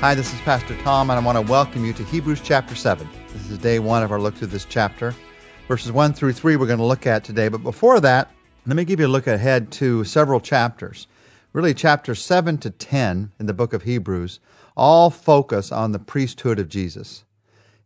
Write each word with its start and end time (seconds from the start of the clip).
Hi, 0.00 0.14
this 0.14 0.32
is 0.32 0.40
Pastor 0.40 0.74
Tom, 0.78 1.10
and 1.10 1.20
I 1.20 1.22
want 1.22 1.36
to 1.36 1.52
welcome 1.52 1.84
you 1.84 1.92
to 1.92 2.02
Hebrews 2.02 2.40
chapter 2.42 2.74
7. 2.74 3.06
This 3.34 3.50
is 3.50 3.58
day 3.58 3.78
one 3.78 4.02
of 4.02 4.10
our 4.10 4.18
look 4.18 4.34
through 4.34 4.46
this 4.46 4.64
chapter. 4.64 5.14
Verses 5.68 5.92
1 5.92 6.14
through 6.14 6.32
3 6.32 6.56
we're 6.56 6.66
going 6.66 6.78
to 6.78 6.84
look 6.86 7.06
at 7.06 7.22
today, 7.22 7.48
but 7.48 7.62
before 7.62 8.00
that, 8.00 8.30
let 8.64 8.76
me 8.76 8.86
give 8.86 8.98
you 8.98 9.06
a 9.06 9.08
look 9.08 9.26
ahead 9.26 9.70
to 9.72 10.02
several 10.04 10.40
chapters. 10.40 11.06
Really, 11.52 11.74
chapters 11.74 12.24
7 12.24 12.56
to 12.58 12.70
10 12.70 13.32
in 13.38 13.44
the 13.44 13.52
book 13.52 13.74
of 13.74 13.82
Hebrews 13.82 14.40
all 14.74 15.10
focus 15.10 15.70
on 15.70 15.92
the 15.92 15.98
priesthood 15.98 16.58
of 16.58 16.70
Jesus. 16.70 17.24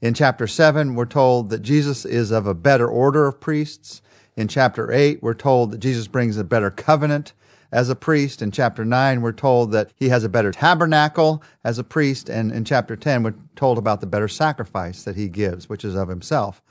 In 0.00 0.14
chapter 0.14 0.46
7, 0.46 0.94
we're 0.94 1.07
told 1.07 1.50
that 1.50 1.62
Jesus 1.62 2.04
is 2.04 2.31
of 2.31 2.46
a 2.46 2.54
better 2.54 2.86
order 2.86 3.26
of 3.26 3.40
priests. 3.40 4.03
In 4.36 4.46
chapter 4.46 4.93
8, 4.93 5.21
we're 5.21 5.35
told 5.35 5.72
that 5.72 5.79
Jesus 5.79 6.07
brings 6.07 6.36
a 6.36 6.44
better 6.44 6.71
covenant 6.71 7.32
as 7.73 7.89
a 7.89 7.96
priest. 7.96 8.43
In 8.43 8.50
chapter 8.50 8.85
9, 8.85 9.21
we're 9.21 9.32
told 9.32 9.72
that 9.72 9.91
he 9.96 10.09
has 10.09 10.25
a 10.25 10.29
better 10.29 10.53
tabernacle 10.53 11.43
as 11.63 11.79
a 11.79 11.85
priest. 11.85 12.29
And 12.29 12.53
in 12.53 12.64
chapter 12.64 12.96
10, 12.96 13.22
we're 13.22 13.35
told 13.57 13.79
about 13.79 14.00
the 14.00 14.07
better 14.07 14.29
sacrifice 14.29 15.03
that 15.05 15.17
he 15.17 15.29
gives, 15.29 15.69
which 15.69 15.85
is 15.85 15.95
of 15.95 16.08
himself 16.08 16.63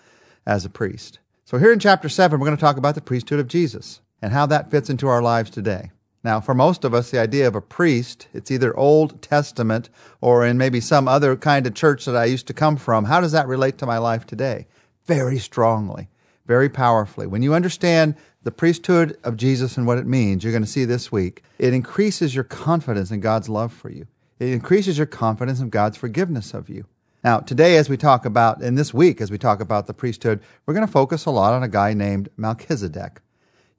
as 0.45 0.65
a 0.65 0.69
priest. 0.69 1.19
So 1.45 1.57
here 1.57 1.73
in 1.73 1.79
chapter 1.79 2.09
7, 2.09 2.39
we're 2.39 2.45
going 2.45 2.57
to 2.57 2.61
talk 2.61 2.77
about 2.77 2.95
the 2.95 3.01
priesthood 3.01 3.39
of 3.39 3.47
Jesus 3.47 4.01
and 4.21 4.31
how 4.33 4.45
that 4.45 4.71
fits 4.71 4.89
into 4.89 5.07
our 5.07 5.21
lives 5.21 5.49
today. 5.49 5.91
Now, 6.23 6.39
for 6.39 6.53
most 6.53 6.85
of 6.85 6.93
us, 6.93 7.11
the 7.11 7.19
idea 7.19 7.47
of 7.47 7.55
a 7.55 7.61
priest, 7.61 8.29
it's 8.33 8.49
either 8.49 8.75
Old 8.77 9.21
Testament 9.21 9.89
or 10.21 10.45
in 10.45 10.57
maybe 10.57 10.79
some 10.79 11.07
other 11.07 11.35
kind 11.35 11.67
of 11.67 11.73
church 11.73 12.05
that 12.05 12.15
I 12.15 12.25
used 12.25 12.47
to 12.47 12.53
come 12.53 12.77
from. 12.77 13.05
How 13.05 13.19
does 13.19 13.33
that 13.33 13.47
relate 13.47 13.77
to 13.79 13.85
my 13.85 13.97
life 13.97 14.25
today? 14.25 14.67
Very 15.05 15.37
strongly, 15.37 16.07
very 16.45 16.69
powerfully. 16.69 17.27
When 17.27 17.41
you 17.41 17.53
understand 17.53 18.15
the 18.43 18.51
priesthood 18.51 19.17
of 19.23 19.37
Jesus 19.37 19.77
and 19.77 19.87
what 19.87 19.97
it 19.97 20.05
means, 20.05 20.43
you're 20.43 20.51
going 20.51 20.63
to 20.63 20.69
see 20.69 20.85
this 20.85 21.11
week, 21.11 21.43
it 21.57 21.73
increases 21.73 22.35
your 22.35 22.43
confidence 22.43 23.11
in 23.11 23.19
God's 23.19 23.49
love 23.49 23.71
for 23.71 23.89
you. 23.89 24.07
It 24.39 24.49
increases 24.49 24.97
your 24.97 25.07
confidence 25.07 25.59
in 25.59 25.69
God's 25.69 25.97
forgiveness 25.97 26.53
of 26.53 26.69
you. 26.69 26.85
Now, 27.23 27.39
today, 27.39 27.77
as 27.77 27.87
we 27.87 27.95
talk 27.95 28.25
about, 28.25 28.61
and 28.61 28.77
this 28.77 28.93
week, 28.93 29.21
as 29.21 29.31
we 29.31 29.37
talk 29.37 29.61
about 29.61 29.87
the 29.87 29.93
priesthood, 29.93 30.41
we're 30.65 30.73
going 30.73 30.85
to 30.85 30.91
focus 30.91 31.25
a 31.25 31.31
lot 31.31 31.53
on 31.53 31.63
a 31.63 31.69
guy 31.69 31.93
named 31.93 32.27
Melchizedek. 32.35 33.21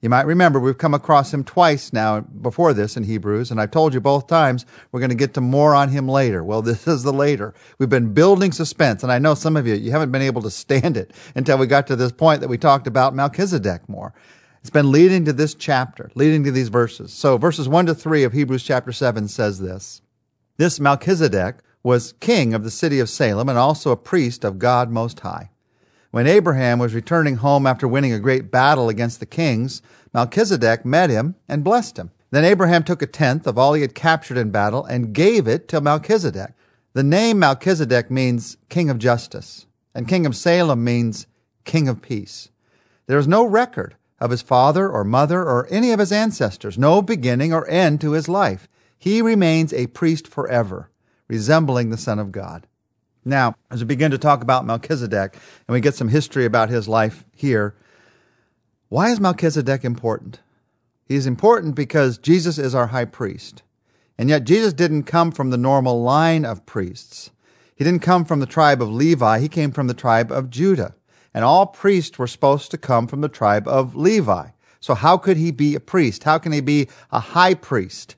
You 0.01 0.09
might 0.09 0.25
remember 0.25 0.59
we've 0.59 0.77
come 0.77 0.93
across 0.93 1.33
him 1.33 1.43
twice 1.43 1.93
now 1.93 2.21
before 2.21 2.73
this 2.73 2.97
in 2.97 3.03
Hebrews, 3.03 3.51
and 3.51 3.61
I've 3.61 3.71
told 3.71 3.93
you 3.93 3.99
both 3.99 4.27
times 4.27 4.65
we're 4.91 4.99
going 4.99 5.09
to 5.09 5.15
get 5.15 5.35
to 5.35 5.41
more 5.41 5.75
on 5.75 5.89
him 5.89 6.07
later. 6.07 6.43
Well, 6.43 6.61
this 6.63 6.87
is 6.87 7.03
the 7.03 7.13
later. 7.13 7.53
We've 7.77 7.89
been 7.89 8.13
building 8.13 8.51
suspense, 8.51 9.03
and 9.03 9.11
I 9.11 9.19
know 9.19 9.35
some 9.35 9.55
of 9.55 9.67
you, 9.67 9.75
you 9.75 9.91
haven't 9.91 10.11
been 10.11 10.21
able 10.23 10.41
to 10.41 10.51
stand 10.51 10.97
it 10.97 11.11
until 11.35 11.57
we 11.57 11.67
got 11.67 11.87
to 11.87 11.95
this 11.95 12.11
point 12.11 12.41
that 12.41 12.47
we 12.47 12.57
talked 12.57 12.87
about 12.87 13.15
Melchizedek 13.15 13.87
more. 13.87 14.13
It's 14.65 14.71
been 14.71 14.91
leading 14.91 15.25
to 15.25 15.31
this 15.31 15.53
chapter, 15.53 16.09
leading 16.15 16.43
to 16.43 16.51
these 16.51 16.69
verses. 16.69 17.13
So 17.13 17.37
verses 17.37 17.69
1 17.69 17.85
to 17.85 17.93
3 17.93 18.23
of 18.23 18.33
Hebrews 18.33 18.63
chapter 18.63 18.91
7 18.91 19.27
says 19.27 19.59
this. 19.59 20.01
This 20.57 20.79
Melchizedek 20.79 21.57
was 21.83 22.15
king 22.19 22.55
of 22.55 22.63
the 22.63 22.71
city 22.71 22.99
of 22.99 23.07
Salem 23.07 23.47
and 23.47 23.59
also 23.59 23.91
a 23.91 23.95
priest 23.95 24.43
of 24.43 24.57
God 24.57 24.89
Most 24.89 25.19
High. 25.19 25.51
When 26.09 26.25
Abraham 26.25 26.79
was 26.79 26.95
returning 26.95 27.35
home 27.35 27.67
after 27.67 27.87
winning 27.87 28.11
a 28.11 28.17
great 28.17 28.49
battle 28.49 28.89
against 28.89 29.19
the 29.19 29.27
kings, 29.27 29.83
Melchizedek 30.15 30.83
met 30.83 31.11
him 31.11 31.35
and 31.47 31.63
blessed 31.63 31.99
him. 31.99 32.09
Then 32.31 32.43
Abraham 32.43 32.81
took 32.83 33.03
a 33.03 33.05
tenth 33.05 33.45
of 33.45 33.59
all 33.59 33.75
he 33.75 33.83
had 33.83 33.93
captured 33.93 34.37
in 34.37 34.49
battle 34.49 34.83
and 34.83 35.13
gave 35.13 35.47
it 35.47 35.67
to 35.67 35.79
Melchizedek. 35.79 36.53
The 36.93 37.03
name 37.03 37.37
Melchizedek 37.37 38.09
means 38.09 38.57
king 38.69 38.89
of 38.89 38.97
justice, 38.97 39.67
and 39.93 40.07
king 40.07 40.25
of 40.25 40.35
Salem 40.35 40.83
means 40.83 41.27
king 41.65 41.87
of 41.87 42.01
peace. 42.01 42.49
There 43.05 43.19
is 43.19 43.27
no 43.27 43.45
record 43.45 43.95
of 44.19 44.31
his 44.31 44.41
father 44.41 44.89
or 44.89 45.03
mother 45.03 45.41
or 45.41 45.67
any 45.69 45.91
of 45.91 45.99
his 45.99 46.11
ancestors, 46.11 46.77
no 46.77 47.01
beginning 47.01 47.53
or 47.53 47.67
end 47.67 48.01
to 48.01 48.11
his 48.11 48.29
life. 48.29 48.67
He 48.97 49.21
remains 49.21 49.73
a 49.73 49.87
priest 49.87 50.27
forever, 50.27 50.89
resembling 51.27 51.89
the 51.89 51.97
Son 51.97 52.19
of 52.19 52.31
God. 52.31 52.67
Now, 53.25 53.55
as 53.71 53.81
we 53.81 53.87
begin 53.87 54.11
to 54.11 54.17
talk 54.17 54.41
about 54.41 54.65
Melchizedek 54.65 55.33
and 55.33 55.73
we 55.73 55.81
get 55.81 55.95
some 55.95 56.09
history 56.09 56.45
about 56.45 56.69
his 56.69 56.87
life 56.87 57.25
here, 57.33 57.75
why 58.89 59.09
is 59.09 59.19
Melchizedek 59.19 59.83
important? 59.83 60.39
He's 61.05 61.27
important 61.27 61.75
because 61.75 62.17
Jesus 62.17 62.57
is 62.57 62.73
our 62.73 62.87
high 62.87 63.05
priest. 63.05 63.63
And 64.17 64.29
yet, 64.29 64.45
Jesus 64.45 64.73
didn't 64.73 65.03
come 65.03 65.31
from 65.31 65.49
the 65.49 65.57
normal 65.57 66.01
line 66.01 66.45
of 66.45 66.65
priests. 66.65 67.31
He 67.75 67.83
didn't 67.83 68.01
come 68.01 68.23
from 68.23 68.39
the 68.39 68.45
tribe 68.45 68.81
of 68.81 68.89
Levi, 68.89 69.39
he 69.39 69.49
came 69.49 69.71
from 69.71 69.87
the 69.87 69.93
tribe 69.93 70.31
of 70.31 70.49
Judah 70.49 70.95
and 71.35 71.43
all 71.43 71.65
priests 71.67 72.17
were 72.17 72.27
supposed 72.27 72.71
to 72.71 72.77
come 72.77 73.07
from 73.07 73.19
the 73.19 73.27
tribe 73.27 73.67
of 73.67 73.93
Levi. 73.93 74.47
So 74.79 74.95
how 74.95 75.17
could 75.17 75.35
he 75.35 75.51
be 75.51 75.75
a 75.75 75.81
priest? 75.81 76.23
How 76.23 76.37
can 76.37 76.53
he 76.53 76.61
be 76.61 76.87
a 77.11 77.19
high 77.19 77.55
priest? 77.55 78.15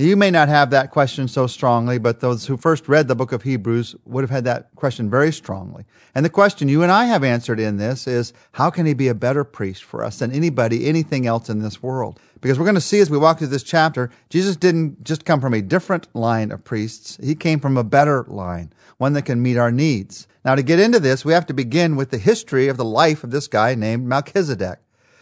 You 0.00 0.16
may 0.16 0.30
not 0.30 0.48
have 0.48 0.70
that 0.70 0.92
question 0.92 1.28
so 1.28 1.46
strongly, 1.46 1.98
but 1.98 2.20
those 2.20 2.46
who 2.46 2.56
first 2.56 2.88
read 2.88 3.06
the 3.06 3.14
book 3.14 3.32
of 3.32 3.42
Hebrews 3.42 3.94
would 4.06 4.22
have 4.22 4.30
had 4.30 4.44
that 4.44 4.74
question 4.74 5.10
very 5.10 5.30
strongly. 5.30 5.84
And 6.14 6.24
the 6.24 6.30
question 6.30 6.70
you 6.70 6.82
and 6.82 6.90
I 6.90 7.04
have 7.04 7.22
answered 7.22 7.60
in 7.60 7.76
this 7.76 8.06
is, 8.06 8.32
how 8.52 8.70
can 8.70 8.86
he 8.86 8.94
be 8.94 9.08
a 9.08 9.14
better 9.14 9.44
priest 9.44 9.84
for 9.84 10.02
us 10.02 10.20
than 10.20 10.32
anybody, 10.32 10.86
anything 10.86 11.26
else 11.26 11.50
in 11.50 11.58
this 11.58 11.82
world? 11.82 12.18
Because 12.40 12.58
we're 12.58 12.64
going 12.64 12.76
to 12.76 12.80
see 12.80 13.00
as 13.00 13.10
we 13.10 13.18
walk 13.18 13.38
through 13.40 13.48
this 13.48 13.62
chapter, 13.62 14.10
Jesus 14.30 14.56
didn't 14.56 15.04
just 15.04 15.26
come 15.26 15.38
from 15.38 15.52
a 15.52 15.60
different 15.60 16.08
line 16.16 16.50
of 16.50 16.64
priests. 16.64 17.18
He 17.22 17.34
came 17.34 17.60
from 17.60 17.76
a 17.76 17.84
better 17.84 18.24
line, 18.26 18.72
one 18.96 19.12
that 19.12 19.26
can 19.26 19.42
meet 19.42 19.58
our 19.58 19.70
needs. 19.70 20.26
Now, 20.46 20.54
to 20.54 20.62
get 20.62 20.80
into 20.80 20.98
this, 20.98 21.26
we 21.26 21.34
have 21.34 21.44
to 21.44 21.52
begin 21.52 21.94
with 21.94 22.10
the 22.10 22.16
history 22.16 22.68
of 22.68 22.78
the 22.78 22.86
life 22.86 23.22
of 23.22 23.32
this 23.32 23.48
guy 23.48 23.74
named 23.74 24.06
Melchizedek. 24.06 24.78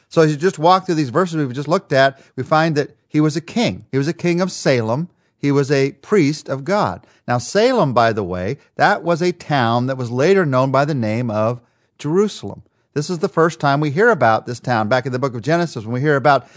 So 0.09 0.23
as 0.23 0.31
you 0.31 0.37
just 0.37 0.61
walk 0.61 0.87
through 0.87 0.95
these 0.95 1.11
verses 1.11 1.37
we've 1.37 1.53
just 1.53 1.67
looked 1.67 1.93
at, 1.93 2.23
we 2.37 2.45
find 2.45 2.77
that 2.77 2.97
he 3.09 3.21
was 3.21 3.37
a 3.37 3.41
king. 3.41 3.87
He 3.91 3.99
was 3.99 4.07
a 4.07 4.13
king 4.13 4.41
of 4.41 4.53
Salem. 4.53 5.09
He 5.37 5.51
was 5.51 5.71
a 5.71 5.93
priest 5.93 6.49
of 6.49 6.65
God. 6.65 7.07
Now, 7.27 7.39
Salem, 7.39 7.95
by 7.95 8.13
the 8.13 8.25
way, 8.25 8.59
that 8.77 9.03
was 9.03 9.23
a 9.23 9.33
town 9.33 9.87
that 9.87 9.97
was 9.97 10.11
later 10.11 10.45
known 10.45 10.71
by 10.71 10.85
the 10.85 10.95
name 10.95 11.31
of 11.31 11.61
Jerusalem. 11.99 12.63
This 12.95 13.09
is 13.09 13.21
the 13.21 13.29
first 13.29 13.61
time 13.61 13.81
we 13.81 13.91
hear 13.91 14.11
about 14.11 14.47
this 14.47 14.59
town. 14.61 14.89
Back 14.89 15.07
in 15.07 15.13
the 15.13 15.19
book 15.19 15.35
of 15.35 15.43
Genesis, 15.43 15.85
when 15.85 15.95
we 15.95 16.01
hear 16.01 16.17
about 16.17 16.49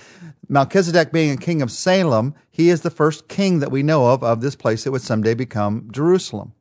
Melchizedek 0.49 1.11
being 1.11 1.31
a 1.31 1.37
king 1.37 1.61
of 1.61 1.71
Salem, 1.71 2.33
he 2.49 2.69
is 2.69 2.81
the 2.81 2.89
first 2.89 3.27
king 3.27 3.59
that 3.59 3.71
we 3.71 3.83
know 3.83 4.07
of 4.07 4.23
of 4.23 4.41
this 4.41 4.55
place 4.55 4.83
that 4.83 4.91
would 4.91 5.03
someday 5.03 5.35
become 5.35 5.87
Jerusalem. 5.91 6.53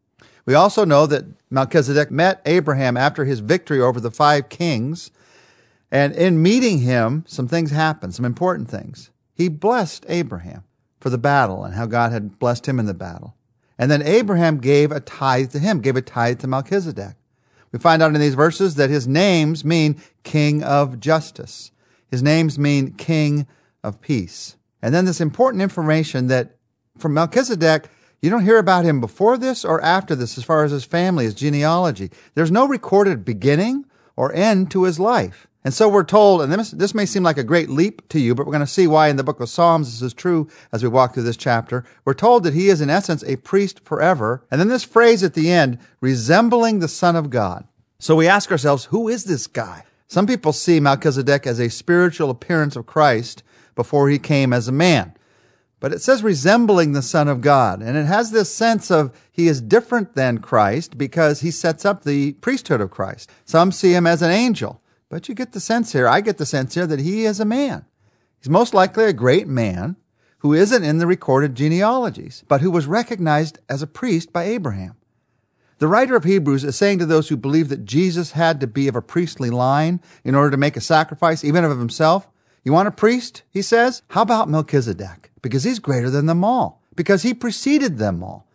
We 0.45 0.55
also 0.55 0.85
know 0.85 1.07
that 1.07 1.25
Melchizedek 1.51 2.11
met 2.11 2.43
Abraham 2.45 2.97
after 2.97 3.25
his 3.25 3.41
victory 3.41 3.81
over 3.81 4.01
the 4.01 4.11
five 4.11 4.49
kings. 4.49 5.11
And 5.91 6.15
in 6.15 6.43
meeting 6.43 6.81
him, 6.81 7.25
some 7.27 7.49
things 7.49 7.71
happened, 7.71 8.15
some 8.15 8.25
important 8.25 8.69
things. 8.69 9.11
He 9.41 9.49
blessed 9.49 10.05
Abraham 10.07 10.65
for 11.01 11.09
the 11.09 11.17
battle 11.17 11.65
and 11.65 11.73
how 11.73 11.87
God 11.87 12.13
had 12.13 12.39
blessed 12.39 12.69
him 12.69 12.79
in 12.79 12.85
the 12.85 12.93
battle. 12.93 13.37
And 13.79 13.91
then 13.91 14.03
Abraham 14.03 14.59
gave 14.59 14.93
a 14.93 15.01
tithe 15.01 15.53
to 15.53 15.59
him, 15.59 15.81
gave 15.81 15.97
a 15.97 16.03
tithe 16.03 16.41
to 16.41 16.47
Melchizedek. 16.47 17.17
We 17.73 17.79
find 17.79 18.03
out 18.03 18.15
in 18.15 18.21
these 18.21 18.35
verses 18.35 18.75
that 18.75 18.91
his 18.91 19.09
names 19.09 19.65
mean 19.65 19.99
King 20.25 20.63
of 20.63 21.01
Justice. 21.01 21.71
His 22.11 22.23
names 22.23 22.59
mean 22.59 22.93
King 22.93 23.47
of 23.83 24.03
Peace. 24.03 24.57
And 24.83 24.95
then 24.95 25.07
this 25.07 25.23
important 25.23 25.63
information 25.63 26.27
that 26.27 26.57
from 26.99 27.15
Melchizedek, 27.15 27.89
you 28.21 28.29
don't 28.29 28.45
hear 28.45 28.59
about 28.59 28.85
him 28.85 29.01
before 29.01 29.39
this 29.39 29.65
or 29.65 29.81
after 29.81 30.15
this 30.15 30.37
as 30.37 30.45
far 30.45 30.65
as 30.65 30.71
his 30.71 30.85
family, 30.85 31.25
his 31.25 31.33
genealogy. 31.33 32.11
There's 32.35 32.51
no 32.51 32.69
recorded 32.69 33.25
beginning 33.25 33.87
or 34.17 34.35
end 34.35 34.71
to 34.73 34.85
his 34.85 35.01
life. 35.01 35.47
And 35.63 35.75
so 35.75 35.89
we're 35.89 36.05
told, 36.05 36.41
and 36.41 36.51
this, 36.51 36.71
this 36.71 36.95
may 36.95 37.05
seem 37.05 37.23
like 37.23 37.37
a 37.37 37.45
great 37.45 37.69
leap 37.69 38.09
to 38.09 38.19
you, 38.19 38.35
but 38.35 38.47
we're 38.47 38.53
going 38.53 38.61
to 38.61 38.67
see 38.67 38.87
why 38.87 39.09
in 39.09 39.17
the 39.17 39.25
book 39.25 39.41
of 39.41 39.51
Psalms 39.51 39.89
this 39.89 40.01
is 40.01 40.15
true 40.15 40.49
as 40.73 40.83
we 40.83 40.89
walk 40.89 41.13
through 41.13 41.25
this 41.25 41.37
chapter. 41.37 41.85
We're 42.07 42.15
told 42.15 42.45
that 42.45 42.55
he 42.55 42.71
is 42.71 42.81
in 42.81 42.89
essence 42.89 43.23
a 43.25 43.37
priest 43.37 43.81
forever. 43.85 44.43
And 44.51 44.59
then 44.59 44.69
this 44.69 44.85
phrase 44.85 45.23
at 45.23 45.35
the 45.35 45.51
end, 45.51 45.79
resembling 46.01 46.79
the 46.79 46.89
Son 46.89 47.15
of 47.15 47.29
God. 47.29 47.67
So 47.99 48.17
we 48.17 48.27
ask 48.27 48.51
ourselves, 48.51 48.87
who 48.87 49.09
is 49.09 49.25
this 49.25 49.47
guy? 49.47 49.85
Some 50.09 50.27
people 50.27 50.55
see 50.55 50.81
Melchizedek 50.81 51.47
as 51.47 51.61
a 51.61 51.69
spiritual 51.69 52.31
appearance 52.31 52.75
of 52.75 52.87
Christ 52.87 53.43
before 53.75 54.09
he 54.09 54.19
came 54.19 54.55
as 54.55 54.67
a 54.67 54.73
man. 54.73 55.15
But 55.79 55.93
it 55.93 56.01
says 56.01 56.23
resembling 56.23 56.93
the 56.93 57.03
Son 57.03 57.29
of 57.29 57.43
God. 57.43 57.83
And 57.83 57.97
it 57.99 58.07
has 58.07 58.31
this 58.31 58.53
sense 58.53 58.91
of 58.91 59.15
he 59.31 59.47
is 59.47 59.61
different 59.61 60.15
than 60.15 60.39
Christ 60.39 60.97
because 60.97 61.41
he 61.41 61.51
sets 61.51 61.85
up 61.85 62.05
the 62.05 62.33
priesthood 62.35 62.81
of 62.81 62.91
Christ. 62.91 63.31
Some 63.45 63.73
see 63.73 63.93
him 63.93 64.07
as 64.07 64.23
an 64.23 64.31
angel. 64.31 64.81
But 65.11 65.29
you 65.29 65.35
get 65.35 65.53
the 65.53 65.61
sense 65.61 65.93
here, 65.93 66.09
I 66.09 66.23
get 66.23 66.39
the 66.39 66.47
sense 66.47 66.75
here 66.75 66.87
that 66.87 67.01
he 67.01 67.27
is 67.27 67.41
a 67.41 67.45
man. 67.45 67.85
He's 68.39 68.49
most 68.49 68.73
likely 68.73 69.05
a 69.05 69.13
great 69.13 69.47
man 69.47 69.97
who 70.39 70.55
isn't 70.55 70.85
in 70.85 70.97
the 70.97 71.07
recorded 71.07 71.55
genealogies, 71.55 72.45
but 72.49 72.63
who 72.63 72.71
was 72.71 72.87
recognized 72.87 73.59
as 73.69 73.83
a 73.83 73.87
priest 73.87 74.33
by 74.33 74.45
Abraham. 74.45 74.97
The 75.79 75.89
writer 75.89 76.15
of 76.15 76.25
Hebrews 76.25 76.65
is 76.65 76.77
saying 76.77 77.01
to 77.01 77.07
those 77.07 77.29
who 77.29 77.37
believe 77.37 77.69
that 77.69 77.85
Jesus 77.85 78.33
had 78.33 78.61
to 78.61 78.67
be 78.67 78.87
of 78.87 78.97
a 78.97 79.03
priestly 79.03 79.51
line 79.51 80.01
in 80.25 80.35
order 80.35 80.51
to 80.51 80.57
make 80.57 80.77
a 80.77 80.81
sacrifice, 80.81 81.45
even 81.45 81.65
of 81.65 81.79
himself, 81.79 82.29
you 82.63 82.73
want 82.73 82.89
a 82.89 82.93
priest? 82.93 83.43
He 83.51 83.63
says. 83.63 84.03
How 84.09 84.23
about 84.23 84.49
Melchizedek? 84.49 85.31
Because 85.43 85.65
he's 85.65 85.79
greater 85.79 86.11
than 86.11 86.27
them 86.27 86.45
all. 86.45 86.83
Because 86.95 87.23
he 87.23 87.33
preceded 87.33 87.99
them 87.99 88.23
all. 88.23 88.47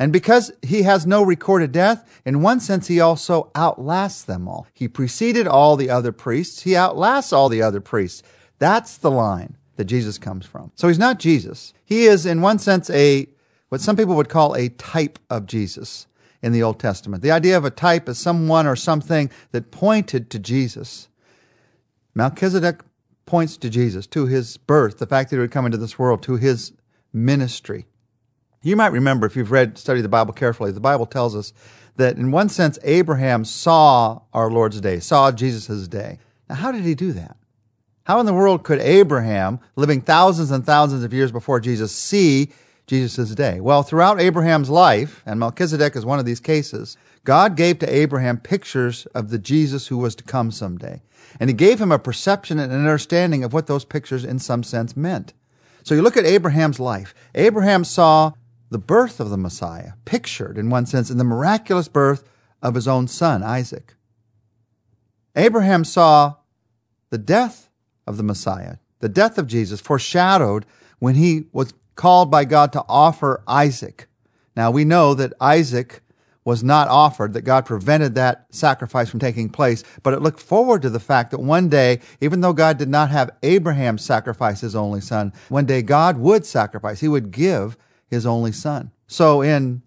And 0.00 0.14
because 0.14 0.50
he 0.62 0.82
has 0.82 1.06
no 1.06 1.22
recorded 1.22 1.72
death, 1.72 2.08
in 2.24 2.40
one 2.40 2.58
sense, 2.58 2.86
he 2.86 3.00
also 3.00 3.50
outlasts 3.54 4.22
them 4.22 4.48
all. 4.48 4.66
He 4.72 4.88
preceded 4.88 5.46
all 5.46 5.76
the 5.76 5.90
other 5.90 6.10
priests. 6.10 6.62
He 6.62 6.74
outlasts 6.74 7.34
all 7.34 7.50
the 7.50 7.60
other 7.60 7.82
priests. 7.82 8.22
That's 8.58 8.96
the 8.96 9.10
line 9.10 9.58
that 9.76 9.84
Jesus 9.84 10.16
comes 10.16 10.46
from. 10.46 10.72
So 10.74 10.88
he's 10.88 10.98
not 10.98 11.18
Jesus. 11.18 11.74
He 11.84 12.06
is, 12.06 12.24
in 12.24 12.40
one 12.40 12.58
sense, 12.58 12.88
a 12.88 13.28
what 13.68 13.82
some 13.82 13.94
people 13.94 14.16
would 14.16 14.30
call 14.30 14.54
a 14.54 14.70
type 14.70 15.18
of 15.28 15.44
Jesus 15.44 16.06
in 16.42 16.52
the 16.52 16.62
Old 16.62 16.80
Testament. 16.80 17.22
The 17.22 17.30
idea 17.30 17.58
of 17.58 17.66
a 17.66 17.70
type 17.70 18.08
is 18.08 18.16
someone 18.16 18.66
or 18.66 18.76
something 18.76 19.30
that 19.52 19.70
pointed 19.70 20.30
to 20.30 20.38
Jesus. 20.38 21.08
Melchizedek 22.14 22.80
points 23.26 23.58
to 23.58 23.68
Jesus, 23.68 24.06
to 24.08 24.26
his 24.26 24.56
birth, 24.56 24.98
the 24.98 25.06
fact 25.06 25.28
that 25.28 25.36
he 25.36 25.40
would 25.40 25.52
come 25.52 25.66
into 25.66 25.78
this 25.78 25.98
world, 25.98 26.22
to 26.22 26.36
his 26.36 26.72
ministry. 27.12 27.86
You 28.62 28.76
might 28.76 28.92
remember, 28.92 29.26
if 29.26 29.36
you've 29.36 29.50
read, 29.50 29.78
studied 29.78 30.02
the 30.02 30.08
Bible 30.08 30.34
carefully, 30.34 30.70
the 30.70 30.80
Bible 30.80 31.06
tells 31.06 31.34
us 31.34 31.52
that 31.96 32.16
in 32.16 32.30
one 32.30 32.48
sense, 32.48 32.78
Abraham 32.82 33.44
saw 33.44 34.20
our 34.32 34.50
Lord's 34.50 34.80
day, 34.80 35.00
saw 35.00 35.32
Jesus' 35.32 35.88
day. 35.88 36.18
Now, 36.48 36.56
how 36.56 36.72
did 36.72 36.82
he 36.82 36.94
do 36.94 37.12
that? 37.12 37.36
How 38.04 38.20
in 38.20 38.26
the 38.26 38.34
world 38.34 38.62
could 38.62 38.80
Abraham, 38.80 39.60
living 39.76 40.00
thousands 40.00 40.50
and 40.50 40.64
thousands 40.64 41.04
of 41.04 41.12
years 41.14 41.32
before 41.32 41.60
Jesus, 41.60 41.94
see 41.94 42.50
Jesus' 42.86 43.34
day? 43.34 43.60
Well, 43.60 43.82
throughout 43.82 44.20
Abraham's 44.20 44.68
life, 44.68 45.22
and 45.24 45.40
Melchizedek 45.40 45.96
is 45.96 46.04
one 46.04 46.18
of 46.18 46.24
these 46.24 46.40
cases, 46.40 46.96
God 47.24 47.56
gave 47.56 47.78
to 47.78 47.94
Abraham 47.94 48.38
pictures 48.38 49.06
of 49.14 49.30
the 49.30 49.38
Jesus 49.38 49.86
who 49.86 49.98
was 49.98 50.14
to 50.16 50.24
come 50.24 50.50
someday. 50.50 51.02
And 51.38 51.48
he 51.48 51.54
gave 51.54 51.80
him 51.80 51.92
a 51.92 51.98
perception 51.98 52.58
and 52.58 52.72
an 52.72 52.80
understanding 52.80 53.44
of 53.44 53.52
what 53.52 53.68
those 53.68 53.84
pictures 53.84 54.24
in 54.24 54.38
some 54.38 54.62
sense 54.62 54.96
meant. 54.96 55.32
So 55.82 55.94
you 55.94 56.02
look 56.02 56.16
at 56.16 56.26
Abraham's 56.26 56.80
life. 56.80 57.14
Abraham 57.34 57.84
saw 57.84 58.32
the 58.70 58.78
birth 58.78 59.20
of 59.20 59.30
the 59.30 59.36
Messiah, 59.36 59.92
pictured 60.04 60.56
in 60.56 60.70
one 60.70 60.86
sense 60.86 61.10
in 61.10 61.18
the 61.18 61.24
miraculous 61.24 61.88
birth 61.88 62.24
of 62.62 62.74
his 62.74 62.86
own 62.86 63.08
son, 63.08 63.42
Isaac. 63.42 63.94
Abraham 65.36 65.84
saw 65.84 66.36
the 67.10 67.18
death 67.18 67.68
of 68.06 68.16
the 68.16 68.22
Messiah, 68.22 68.76
the 69.00 69.08
death 69.08 69.38
of 69.38 69.46
Jesus, 69.46 69.80
foreshadowed 69.80 70.66
when 70.98 71.16
he 71.16 71.44
was 71.52 71.74
called 71.96 72.30
by 72.30 72.44
God 72.44 72.72
to 72.72 72.84
offer 72.88 73.42
Isaac. 73.46 74.06
Now 74.56 74.70
we 74.70 74.84
know 74.84 75.14
that 75.14 75.32
Isaac 75.40 76.02
was 76.44 76.64
not 76.64 76.88
offered, 76.88 77.34
that 77.34 77.42
God 77.42 77.66
prevented 77.66 78.14
that 78.14 78.46
sacrifice 78.50 79.10
from 79.10 79.20
taking 79.20 79.50
place, 79.50 79.84
but 80.02 80.14
it 80.14 80.22
looked 80.22 80.40
forward 80.40 80.82
to 80.82 80.90
the 80.90 80.98
fact 81.00 81.30
that 81.30 81.40
one 81.40 81.68
day, 81.68 82.00
even 82.20 82.40
though 82.40 82.52
God 82.52 82.78
did 82.78 82.88
not 82.88 83.10
have 83.10 83.30
Abraham 83.42 83.98
sacrifice 83.98 84.60
his 84.60 84.74
only 84.74 85.00
son, 85.00 85.32
one 85.48 85.66
day 85.66 85.82
God 85.82 86.18
would 86.18 86.46
sacrifice, 86.46 87.00
he 87.00 87.08
would 87.08 87.30
give 87.30 87.76
his 88.10 88.26
only 88.26 88.52
son. 88.52 88.90
So 89.06 89.40
in 89.40 89.82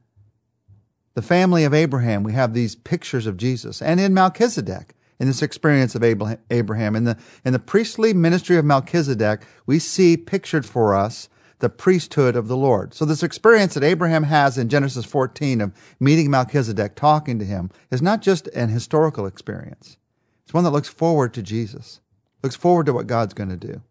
the 1.13 1.21
family 1.21 1.63
of 1.63 1.73
Abraham, 1.73 2.23
we 2.23 2.33
have 2.33 2.53
these 2.53 2.75
pictures 2.75 3.27
of 3.27 3.37
Jesus. 3.37 3.81
And 3.81 3.99
in 3.99 4.13
Melchizedek, 4.13 4.95
in 5.19 5.27
this 5.27 5.41
experience 5.41 5.95
of 5.95 6.03
Abraham, 6.03 6.95
in 6.95 7.03
the, 7.03 7.17
in 7.45 7.53
the 7.53 7.59
priestly 7.59 8.13
ministry 8.13 8.57
of 8.57 8.65
Melchizedek, 8.65 9.43
we 9.65 9.79
see 9.79 10.17
pictured 10.17 10.65
for 10.65 10.95
us 10.95 11.29
the 11.59 11.69
priesthood 11.69 12.35
of 12.35 12.47
the 12.47 12.57
Lord. 12.57 12.93
So 12.93 13.05
this 13.05 13.23
experience 13.23 13.75
that 13.75 13.83
Abraham 13.83 14.23
has 14.23 14.57
in 14.57 14.67
Genesis 14.67 15.05
14 15.05 15.61
of 15.61 15.71
meeting 15.99 16.29
Melchizedek, 16.29 16.95
talking 16.95 17.39
to 17.39 17.45
him, 17.45 17.69
is 17.89 18.01
not 18.01 18.21
just 18.21 18.47
an 18.49 18.69
historical 18.69 19.25
experience. 19.25 19.97
It's 20.43 20.53
one 20.53 20.65
that 20.65 20.71
looks 20.71 20.89
forward 20.89 21.33
to 21.35 21.41
Jesus, 21.41 22.01
looks 22.41 22.55
forward 22.55 22.87
to 22.87 22.93
what 22.93 23.07
God's 23.07 23.33
going 23.33 23.49
to 23.49 23.55
do. 23.55 23.81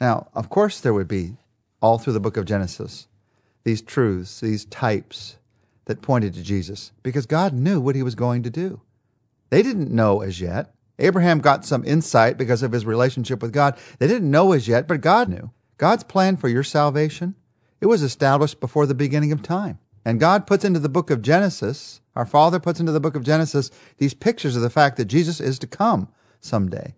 Now, 0.00 0.28
of 0.34 0.50
course, 0.50 0.80
there 0.80 0.92
would 0.92 1.08
be 1.08 1.36
all 1.84 1.98
through 1.98 2.14
the 2.14 2.20
book 2.20 2.38
of 2.38 2.46
Genesis 2.46 3.08
these 3.62 3.82
truths, 3.82 4.40
these 4.40 4.64
types 4.66 5.36
that 5.86 6.02
pointed 6.02 6.34
to 6.34 6.42
Jesus, 6.42 6.92
because 7.02 7.26
God 7.26 7.52
knew 7.52 7.80
what 7.80 7.94
he 7.94 8.02
was 8.02 8.14
going 8.14 8.42
to 8.42 8.50
do. 8.50 8.80
They 9.50 9.62
didn't 9.62 9.90
know 9.90 10.20
as 10.20 10.40
yet. 10.40 10.74
Abraham 10.98 11.40
got 11.40 11.64
some 11.64 11.84
insight 11.84 12.38
because 12.38 12.62
of 12.62 12.72
his 12.72 12.86
relationship 12.86 13.42
with 13.42 13.52
God. 13.52 13.78
They 13.98 14.06
didn't 14.06 14.30
know 14.30 14.52
as 14.52 14.68
yet, 14.68 14.86
but 14.86 15.00
God 15.00 15.28
knew. 15.28 15.50
God's 15.76 16.04
plan 16.04 16.36
for 16.36 16.48
your 16.48 16.62
salvation, 16.62 17.34
it 17.80 17.86
was 17.86 18.02
established 18.02 18.60
before 18.60 18.86
the 18.86 18.94
beginning 18.94 19.32
of 19.32 19.42
time. 19.42 19.78
And 20.04 20.20
God 20.20 20.46
puts 20.46 20.64
into 20.64 20.80
the 20.80 20.88
book 20.88 21.10
of 21.10 21.22
Genesis, 21.22 22.00
our 22.14 22.26
Father 22.26 22.60
puts 22.60 22.80
into 22.80 22.92
the 22.92 23.00
book 23.00 23.14
of 23.14 23.24
Genesis 23.24 23.70
these 23.98 24.14
pictures 24.14 24.56
of 24.56 24.62
the 24.62 24.70
fact 24.70 24.96
that 24.96 25.06
Jesus 25.06 25.40
is 25.40 25.58
to 25.58 25.66
come 25.66 26.08
someday. 26.40 26.94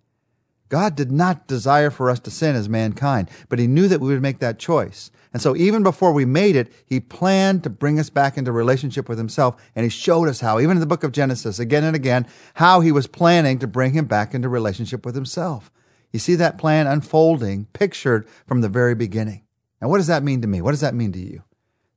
God 0.69 0.97
did 0.97 1.13
not 1.13 1.47
desire 1.47 1.91
for 1.91 2.11
us 2.11 2.19
to 2.21 2.31
sin 2.31 2.57
as 2.57 2.69
mankind, 2.69 3.31
but 3.49 3.59
He 3.59 3.67
knew 3.67 3.89
that 3.89 4.01
we 4.01 4.09
would 4.09 4.23
make 4.23 4.41
that 4.41 4.59
choice. 4.59 5.11
And 5.33 5.41
so 5.41 5.55
even 5.55 5.83
before 5.83 6.13
we 6.13 6.25
made 6.25 6.57
it, 6.57 6.73
He 6.85 6.99
planned 6.99 7.63
to 7.65 7.71
bring 7.71 7.99
us 8.01 8.11
back 8.11 8.37
into 8.37 8.53
relationship 8.53 9.09
with 9.09 9.19
Himself. 9.19 9.57
And 9.77 9.85
He 9.85 9.91
showed 9.91 10.29
us 10.29 10.41
how, 10.41 10.59
even 10.59 10.77
in 10.77 10.81
the 10.81 10.87
book 10.87 11.05
of 11.05 11.13
Genesis, 11.13 11.59
again 11.59 11.85
and 11.85 11.95
again, 11.95 12.27
how 12.55 12.81
He 12.81 12.91
was 12.91 13.07
planning 13.07 13.59
to 13.61 13.67
bring 13.67 13.93
Him 13.93 14.07
back 14.07 14.35
into 14.35 14.49
relationship 14.49 15.07
with 15.07 15.15
Himself. 15.15 15.71
You 16.13 16.19
see 16.19 16.35
that 16.37 16.59
plan 16.59 16.87
unfolding, 16.87 17.67
pictured 17.73 18.27
from 18.47 18.61
the 18.61 18.69
very 18.69 18.95
beginning. 18.95 19.43
Now, 19.81 19.89
what 19.89 19.99
does 19.99 20.07
that 20.07 20.23
mean 20.23 20.41
to 20.41 20.49
me? 20.49 20.63
What 20.63 20.71
does 20.71 20.81
that 20.81 20.95
mean 20.95 21.13
to 21.13 21.19
you? 21.19 21.43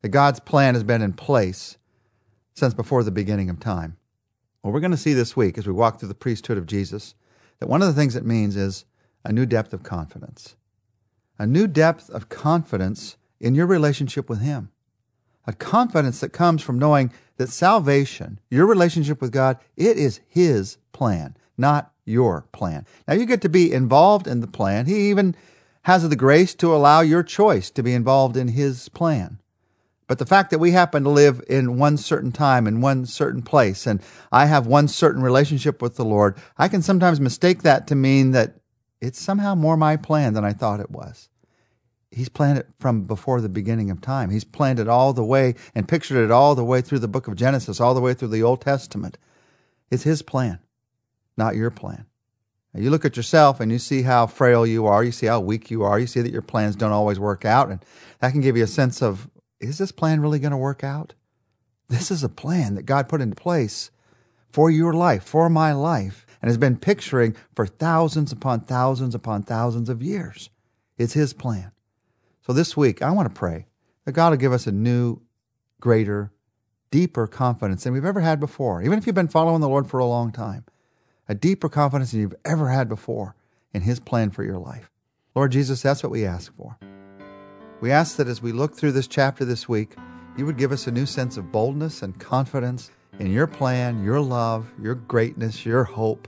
That 0.02 0.10
God's 0.10 0.40
plan 0.40 0.74
has 0.74 0.84
been 0.84 1.02
in 1.02 1.14
place 1.14 1.78
since 2.54 2.74
before 2.74 3.04
the 3.04 3.12
beginning 3.12 3.50
of 3.50 3.60
time. 3.60 3.98
Well, 4.62 4.74
we're 4.74 4.82
going 4.82 4.92
to 4.92 4.98
see 4.98 5.14
this 5.14 5.38
week 5.38 5.58
as 5.58 5.66
we 5.66 5.74
walk 5.74 6.00
through 6.00 6.10
the 6.10 6.16
priesthood 6.16 6.58
of 6.58 6.66
Jesus 6.66 7.16
that 7.60 7.70
one 7.70 7.82
of 7.82 7.88
the 7.88 7.94
things 7.94 8.16
it 8.16 8.26
means 8.26 8.56
is 8.56 8.86
a 9.24 9.32
new 9.32 9.46
depth 9.46 9.74
of 9.74 9.84
confidence. 9.84 10.56
A 11.38 11.46
new 11.46 11.68
depth 11.68 12.10
of 12.10 12.30
confidence 12.30 13.18
in 13.40 13.56
your 13.56 13.68
relationship 13.68 14.30
with 14.30 14.42
Him. 14.42 14.70
A 15.46 15.54
confidence 15.54 16.20
that 16.20 16.30
comes 16.30 16.62
from 16.62 16.80
knowing 16.80 17.12
that 17.38 17.50
salvation, 17.50 18.40
your 18.50 18.66
relationship 18.66 19.22
with 19.22 19.32
God, 19.32 19.58
it 19.78 19.98
is 19.98 20.20
His 20.28 20.78
plan, 20.92 21.38
not 21.58 21.92
your 22.06 22.46
plan. 22.52 22.86
Now 23.08 23.14
you 23.14 23.26
get 23.26 23.42
to 23.42 23.50
be 23.50 23.72
involved 23.72 24.28
in 24.28 24.42
the 24.42 24.48
plan. 24.48 24.86
He 24.86 25.10
even 25.10 25.36
has 25.84 26.08
the 26.08 26.16
grace 26.16 26.54
to 26.56 26.74
allow 26.74 27.02
your 27.02 27.24
choice 27.24 27.70
to 27.72 27.84
be 27.84 27.94
involved 27.94 28.36
in 28.36 28.50
his 28.50 28.90
plan. 28.90 29.40
But 30.10 30.18
the 30.18 30.26
fact 30.26 30.50
that 30.50 30.60
we 30.60 30.72
happen 30.72 31.04
to 31.04 31.10
live 31.10 31.42
in 31.48 31.78
one 31.78 31.96
certain 31.96 32.34
time, 32.34 32.68
in 32.68 32.82
one 32.82 33.06
certain 33.06 33.42
place, 33.42 33.88
and 33.88 34.02
I 34.32 34.48
have 34.48 34.68
one 34.68 34.90
certain 34.90 35.22
relationship 35.22 35.82
with 35.82 35.96
the 35.96 36.04
Lord, 36.04 36.36
I 36.58 36.68
can 36.68 36.82
sometimes 36.82 37.22
mistake 37.22 37.62
that 37.64 37.88
to 37.88 37.96
mean 37.96 38.32
that 38.32 38.56
it's 39.00 39.22
somehow 39.22 39.56
more 39.56 39.78
my 39.78 39.96
plan 39.96 40.34
than 40.34 40.44
I 40.44 40.52
thought 40.52 40.82
it 40.82 40.92
was. 40.92 41.30
He's 42.12 42.28
planned 42.28 42.58
it 42.58 42.68
from 42.80 43.04
before 43.04 43.40
the 43.40 43.48
beginning 43.48 43.90
of 43.90 44.02
time. 44.02 44.32
He's 44.32 44.44
planned 44.44 44.80
it 44.80 44.90
all 44.90 45.14
the 45.14 45.24
way 45.24 45.56
and 45.74 45.88
pictured 45.88 46.22
it 46.22 46.32
all 46.32 46.56
the 46.56 46.66
way 46.66 46.82
through 46.82 47.00
the 47.00 47.08
book 47.08 47.28
of 47.28 47.36
Genesis, 47.36 47.80
all 47.80 47.94
the 47.94 48.02
way 48.02 48.14
through 48.14 48.30
the 48.30 48.44
Old 48.44 48.62
Testament. 48.62 49.18
It's 49.92 50.04
His 50.04 50.22
plan 50.22 50.60
not 51.40 51.56
your 51.56 51.72
plan. 51.72 52.06
Now 52.74 52.82
you 52.82 52.92
look 52.92 53.06
at 53.06 53.18
yourself 53.18 53.60
and 53.60 53.72
you 53.72 53.80
see 53.80 54.04
how 54.04 54.28
frail 54.28 54.68
you 54.68 54.86
are, 54.86 55.04
you 55.04 55.12
see 55.12 55.26
how 55.26 55.40
weak 55.40 55.72
you 55.72 55.82
are, 55.82 55.98
you 55.98 56.06
see 56.06 56.22
that 56.22 56.32
your 56.32 56.44
plans 56.44 56.76
don't 56.76 56.92
always 56.92 57.20
work 57.20 57.46
out, 57.46 57.70
and 57.70 57.84
that 58.20 58.32
can 58.32 58.42
give 58.42 58.56
you 58.56 58.64
a 58.64 58.68
sense 58.68 59.02
of 59.02 59.28
is 59.60 59.78
this 59.78 59.92
plan 59.92 60.22
really 60.22 60.40
going 60.40 60.52
to 60.52 60.58
work 60.58 60.84
out? 60.84 61.14
This 61.90 62.12
is 62.12 62.24
a 62.24 62.30
plan 62.30 62.76
that 62.76 62.86
God 62.86 63.10
put 63.10 63.22
into 63.22 63.36
place 63.36 63.92
for 64.52 64.70
your 64.70 64.94
life, 64.94 65.24
for 65.24 65.50
my 65.50 65.74
life, 65.74 66.26
and 66.42 66.50
has 66.50 66.58
been 66.58 66.78
picturing 66.78 67.36
for 67.56 67.66
thousands 67.66 68.32
upon 68.32 68.62
thousands 68.62 69.16
upon 69.16 69.44
thousands 69.44 69.90
of 69.90 70.02
years. 70.02 70.50
It's 70.98 71.14
His 71.14 71.34
plan. 71.34 71.72
So 72.42 72.54
this 72.54 72.78
week, 72.78 73.02
I 73.02 73.12
want 73.12 73.28
to 73.28 73.38
pray 73.38 73.68
that 74.06 74.14
God 74.14 74.30
will 74.30 74.38
give 74.38 74.54
us 74.54 74.68
a 74.68 74.72
new, 74.72 75.22
greater, 75.80 76.32
deeper 76.92 77.28
confidence 77.28 77.84
than 77.84 77.94
we've 77.94 78.06
ever 78.06 78.22
had 78.22 78.40
before, 78.40 78.82
even 78.82 78.98
if 78.98 79.06
you've 79.06 79.16
been 79.16 79.28
following 79.28 79.62
the 79.62 79.70
Lord 79.70 79.88
for 79.88 80.00
a 80.00 80.06
long 80.06 80.32
time 80.32 80.66
a 81.28 81.36
deeper 81.36 81.70
confidence 81.70 82.12
than 82.12 82.22
you've 82.22 82.36
ever 82.44 82.70
had 82.70 82.90
before 82.90 83.36
in 83.72 83.84
His 83.84 84.00
plan 84.00 84.32
for 84.32 84.44
your 84.44 84.58
life. 84.58 84.90
Lord 85.36 85.52
Jesus, 85.52 85.82
that's 85.82 86.02
what 86.02 86.12
we 86.12 86.26
ask 86.26 86.52
for. 86.56 86.78
We 87.82 87.92
ask 87.92 88.18
that 88.18 88.28
as 88.28 88.42
we 88.42 88.52
look 88.52 88.76
through 88.76 88.92
this 88.92 89.08
chapter 89.08 89.46
this 89.46 89.70
week, 89.70 89.96
you 90.36 90.46
would 90.46 90.58
give 90.58 90.74
us 90.74 90.88
a 90.88 90.92
new 90.92 91.06
sense 91.06 91.38
of 91.38 91.50
boldness 91.50 92.04
and 92.04 92.20
confidence 92.20 92.92
in 93.20 93.32
your 93.32 93.48
plan, 93.48 94.04
your 94.04 94.20
love, 94.20 94.70
your 94.82 94.96
greatness, 94.96 95.66
your 95.66 95.86
hope. 95.86 96.28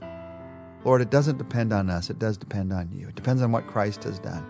Lord, 0.82 1.02
it 1.02 1.10
doesn't 1.10 1.36
depend 1.36 1.74
on 1.74 1.90
us, 1.90 2.08
it 2.08 2.18
does 2.18 2.38
depend 2.38 2.72
on 2.72 2.90
you. 2.90 3.08
It 3.08 3.16
depends 3.16 3.42
on 3.42 3.52
what 3.52 3.66
Christ 3.66 4.04
has 4.04 4.18
done. 4.18 4.46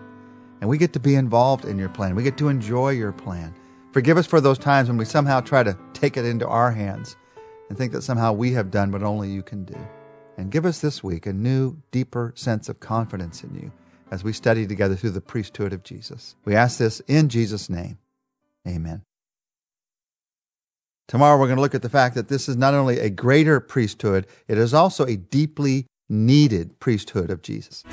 And 0.61 0.69
we 0.69 0.77
get 0.77 0.93
to 0.93 0.99
be 0.99 1.15
involved 1.15 1.65
in 1.65 1.77
your 1.77 1.89
plan, 1.89 2.15
we 2.15 2.23
get 2.23 2.37
to 2.37 2.47
enjoy 2.47 2.91
your 2.91 3.11
plan. 3.11 3.53
Forgive 3.91 4.17
us 4.17 4.25
for 4.25 4.39
those 4.39 4.57
times 4.57 4.87
when 4.87 4.97
we 4.97 5.03
somehow 5.03 5.41
try 5.41 5.61
to 5.61 5.77
take 5.91 6.15
it 6.15 6.23
into 6.23 6.47
our 6.47 6.71
hands 6.71 7.17
and 7.67 7.77
think 7.77 7.91
that 7.91 8.01
somehow 8.03 8.31
we 8.31 8.53
have 8.53 8.71
done 8.71 8.91
what 8.91 9.03
only 9.03 9.29
you 9.29 9.43
can 9.43 9.65
do 9.65 9.77
and 10.37 10.51
give 10.51 10.65
us 10.65 10.79
this 10.79 11.03
week 11.03 11.25
a 11.25 11.33
new, 11.33 11.75
deeper 11.91 12.31
sense 12.35 12.69
of 12.69 12.79
confidence 12.79 13.43
in 13.43 13.53
you 13.55 13.71
as 14.13 14.23
we 14.23 14.31
study 14.31 14.67
together 14.67 14.95
through 14.95 15.09
the 15.09 15.19
priesthood 15.19 15.73
of 15.73 15.81
Jesus. 15.81 16.35
We 16.45 16.53
ask 16.53 16.77
this 16.77 16.99
in 17.07 17.29
Jesus' 17.29 17.67
name. 17.67 17.97
Amen. 18.67 19.01
Tomorrow 21.07 21.39
we're 21.39 21.47
going 21.47 21.57
to 21.57 21.63
look 21.63 21.73
at 21.73 21.81
the 21.81 21.89
fact 21.89 22.13
that 22.13 22.27
this 22.27 22.47
is 22.47 22.55
not 22.55 22.75
only 22.75 22.99
a 22.99 23.09
greater 23.09 23.59
priesthood, 23.59 24.27
it 24.47 24.59
is 24.59 24.71
also 24.71 25.03
a 25.05 25.15
deeply 25.15 25.87
needed 26.09 26.79
priesthood 26.79 27.31
of 27.31 27.41
Jesus. 27.41 27.83